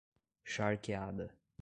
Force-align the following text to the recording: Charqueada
Charqueada 0.45 1.29